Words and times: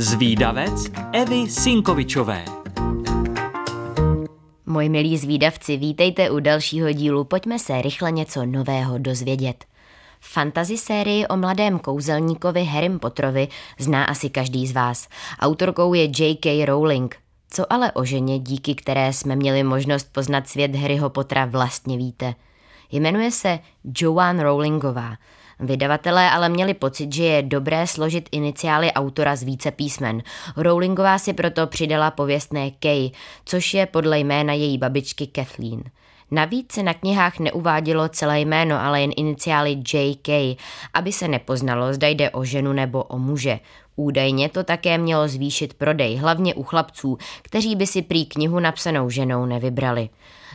Zvídavec 0.00 0.90
Evy 1.12 1.50
Sinkovičové 1.50 2.44
Moji 4.66 4.88
milí 4.88 5.18
zvídavci, 5.18 5.76
vítejte 5.76 6.30
u 6.30 6.40
dalšího 6.40 6.92
dílu, 6.92 7.24
pojďme 7.24 7.58
se 7.58 7.82
rychle 7.82 8.12
něco 8.12 8.46
nového 8.46 8.98
dozvědět. 8.98 9.64
Fantasy 10.20 10.78
sérii 10.78 11.26
o 11.26 11.36
mladém 11.36 11.78
kouzelníkovi 11.78 12.64
Harrym 12.64 12.98
Potterovi 12.98 13.48
zná 13.78 14.04
asi 14.04 14.30
každý 14.30 14.66
z 14.66 14.72
vás. 14.72 15.08
Autorkou 15.40 15.94
je 15.94 16.04
J.K. 16.04 16.66
Rowling. 16.66 17.16
Co 17.50 17.72
ale 17.72 17.92
o 17.92 18.04
ženě, 18.04 18.38
díky 18.38 18.74
které 18.74 19.12
jsme 19.12 19.36
měli 19.36 19.62
možnost 19.62 20.12
poznat 20.12 20.48
svět 20.48 20.76
Harryho 20.76 21.10
Pottera 21.10 21.44
vlastně 21.44 21.96
víte? 21.96 22.34
Jmenuje 22.92 23.30
se 23.30 23.58
Joanne 23.84 24.42
Rowlingová. 24.42 25.16
Vydavatelé 25.60 26.30
ale 26.30 26.48
měli 26.48 26.74
pocit, 26.74 27.12
že 27.12 27.24
je 27.24 27.42
dobré 27.42 27.86
složit 27.86 28.28
iniciály 28.32 28.92
autora 28.92 29.36
z 29.36 29.42
více 29.42 29.70
písmen. 29.70 30.22
Rowlingová 30.56 31.18
si 31.18 31.32
proto 31.32 31.66
přidala 31.66 32.10
pověstné 32.10 32.70
Kay, 32.70 33.10
což 33.44 33.74
je 33.74 33.86
podle 33.86 34.18
jména 34.18 34.52
její 34.52 34.78
babičky 34.78 35.26
Kathleen. 35.26 35.82
Navíc 36.30 36.72
se 36.72 36.82
na 36.82 36.94
knihách 36.94 37.38
neuvádělo 37.38 38.08
celé 38.08 38.40
jméno, 38.40 38.80
ale 38.80 39.00
jen 39.00 39.10
iniciály 39.16 39.82
JK, 39.94 40.58
aby 40.94 41.12
se 41.12 41.28
nepoznalo, 41.28 41.92
zda 41.94 42.08
jde 42.08 42.30
o 42.30 42.44
ženu 42.44 42.72
nebo 42.72 43.02
o 43.02 43.18
muže. 43.18 43.60
Údajně 43.96 44.48
to 44.48 44.64
také 44.64 44.98
mělo 44.98 45.28
zvýšit 45.28 45.74
prodej, 45.74 46.16
hlavně 46.16 46.54
u 46.54 46.62
chlapců, 46.62 47.18
kteří 47.42 47.76
by 47.76 47.86
si 47.86 48.02
prý 48.02 48.26
knihu 48.26 48.60
napsanou 48.60 49.10
ženou 49.10 49.46
nevybrali. 49.46 50.08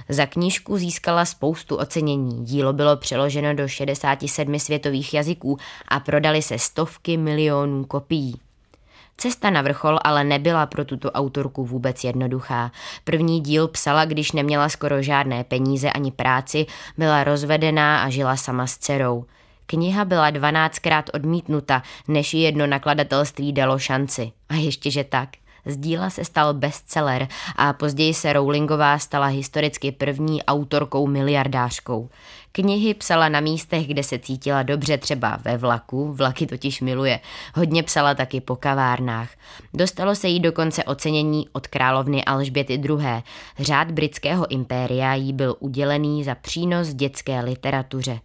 Za 0.09 0.25
knížku 0.25 0.77
získala 0.77 1.25
spoustu 1.25 1.75
ocenění. 1.75 2.45
Dílo 2.45 2.73
bylo 2.73 2.97
přeloženo 2.97 3.53
do 3.53 3.67
67 3.67 4.59
světových 4.59 5.13
jazyků 5.13 5.57
a 5.87 5.99
prodali 5.99 6.41
se 6.41 6.59
stovky 6.59 7.17
milionů 7.17 7.85
kopií. 7.85 8.39
Cesta 9.17 9.49
na 9.49 9.61
vrchol 9.61 9.99
ale 10.03 10.23
nebyla 10.23 10.65
pro 10.65 10.85
tuto 10.85 11.11
autorku 11.11 11.65
vůbec 11.65 12.03
jednoduchá. 12.03 12.71
První 13.03 13.41
díl 13.41 13.67
psala, 13.67 14.05
když 14.05 14.31
neměla 14.31 14.69
skoro 14.69 15.01
žádné 15.01 15.43
peníze 15.43 15.91
ani 15.91 16.11
práci, 16.11 16.65
byla 16.97 17.23
rozvedená 17.23 18.03
a 18.03 18.09
žila 18.09 18.35
sama 18.35 18.67
s 18.67 18.77
dcerou. 18.77 19.25
Kniha 19.65 20.05
byla 20.05 20.29
dvanáctkrát 20.29 21.09
odmítnuta, 21.13 21.83
než 22.07 22.33
ji 22.33 22.41
jedno 22.41 22.67
nakladatelství 22.67 23.53
dalo 23.53 23.79
šanci. 23.79 24.31
A 24.49 24.55
ještě 24.55 24.91
že 24.91 25.03
tak. 25.03 25.29
Z 25.65 25.77
díla 25.77 26.09
se 26.09 26.25
stal 26.25 26.53
bestseller 26.53 27.27
a 27.55 27.73
později 27.73 28.13
se 28.13 28.33
Rowlingová 28.33 28.99
stala 28.99 29.27
historicky 29.27 29.91
první 29.91 30.43
autorkou 30.43 31.07
miliardářkou. 31.07 32.09
Knihy 32.55 32.93
psala 32.93 33.29
na 33.29 33.39
místech, 33.39 33.87
kde 33.87 34.03
se 34.03 34.19
cítila 34.19 34.63
dobře, 34.63 34.97
třeba 34.97 35.37
ve 35.41 35.57
vlaku, 35.57 36.13
vlaky 36.13 36.47
totiž 36.47 36.81
miluje. 36.81 37.19
Hodně 37.55 37.83
psala 37.83 38.15
taky 38.15 38.41
po 38.41 38.55
kavárnách. 38.55 39.29
Dostalo 39.73 40.15
se 40.15 40.27
jí 40.27 40.39
dokonce 40.39 40.83
ocenění 40.83 41.47
od 41.53 41.67
královny 41.67 42.25
Alžběty 42.25 42.73
II. 42.73 43.23
Řád 43.59 43.91
britského 43.91 44.51
impéria 44.51 45.13
jí 45.13 45.33
byl 45.33 45.55
udělený 45.59 46.23
za 46.23 46.35
přínos 46.35 46.93
dětské 46.93 47.41
literatuře. 47.41 48.19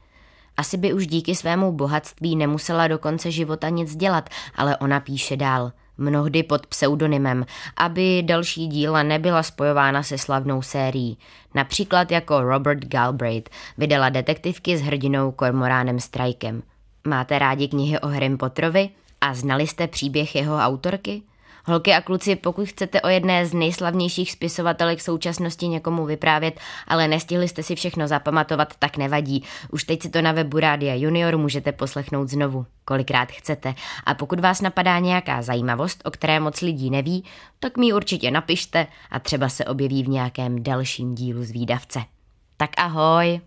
Asi 0.58 0.76
by 0.76 0.92
už 0.92 1.06
díky 1.06 1.34
svému 1.34 1.72
bohatství 1.72 2.36
nemusela 2.36 2.88
do 2.88 2.98
konce 2.98 3.30
života 3.30 3.68
nic 3.68 3.96
dělat, 3.96 4.28
ale 4.54 4.76
ona 4.76 5.00
píše 5.00 5.36
dál– 5.36 5.72
mnohdy 5.98 6.42
pod 6.42 6.66
pseudonymem, 6.66 7.46
aby 7.76 8.22
další 8.22 8.66
díla 8.66 9.02
nebyla 9.02 9.42
spojována 9.42 10.02
se 10.02 10.18
slavnou 10.18 10.62
sérií. 10.62 11.18
Například 11.54 12.10
jako 12.10 12.42
Robert 12.42 12.84
Galbraith 12.84 13.50
vydala 13.78 14.08
detektivky 14.08 14.76
s 14.76 14.80
hrdinou 14.80 15.32
Cormoránem 15.32 16.00
Strikem. 16.00 16.62
Máte 17.06 17.38
rádi 17.38 17.68
knihy 17.68 17.98
o 17.98 18.08
Harrym 18.08 18.38
Potterovi? 18.38 18.90
A 19.20 19.34
znali 19.34 19.66
jste 19.66 19.86
příběh 19.86 20.34
jeho 20.34 20.56
autorky? 20.56 21.22
Holky 21.64 21.94
a 21.94 22.00
kluci, 22.00 22.36
pokud 22.36 22.68
chcete 22.68 23.00
o 23.00 23.08
jedné 23.08 23.46
z 23.46 23.54
nejslavnějších 23.54 24.32
spisovatelek 24.32 25.00
současnosti 25.00 25.68
někomu 25.68 26.06
vyprávět, 26.06 26.60
ale 26.86 27.08
nestihli 27.08 27.48
jste 27.48 27.62
si 27.62 27.74
všechno 27.74 28.08
zapamatovat, 28.08 28.74
tak 28.78 28.96
nevadí. 28.96 29.44
Už 29.72 29.84
teď 29.84 30.02
si 30.02 30.10
to 30.10 30.22
na 30.22 30.32
webu 30.32 30.58
Rádia 30.58 30.94
Junior 30.94 31.38
můžete 31.38 31.72
poslechnout 31.72 32.28
znovu, 32.28 32.66
kolikrát 32.84 33.28
chcete. 33.32 33.74
A 34.06 34.14
pokud 34.14 34.40
vás 34.40 34.60
napadá 34.60 34.98
nějaká 34.98 35.42
zajímavost, 35.42 36.02
o 36.04 36.10
které 36.10 36.40
moc 36.40 36.60
lidí 36.60 36.90
neví, 36.90 37.24
tak 37.60 37.76
mi 37.76 37.92
určitě 37.92 38.30
napište 38.30 38.86
a 39.10 39.18
třeba 39.18 39.48
se 39.48 39.64
objeví 39.64 40.02
v 40.02 40.08
nějakém 40.08 40.62
dalším 40.62 41.14
dílu 41.14 41.44
z 41.44 41.50
výdavce. 41.50 42.00
Tak 42.56 42.70
ahoj! 42.76 43.40